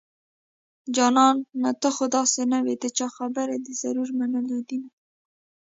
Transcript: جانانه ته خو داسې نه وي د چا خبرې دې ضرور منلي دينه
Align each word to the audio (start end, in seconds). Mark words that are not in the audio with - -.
جانانه 0.95 1.71
ته 1.81 1.89
خو 1.95 2.05
داسې 2.15 2.41
نه 2.51 2.59
وي 2.65 2.75
د 2.81 2.85
چا 2.97 3.07
خبرې 3.17 3.57
دې 3.65 3.73
ضرور 3.81 4.09
منلي 4.19 4.59
دينه 4.69 4.89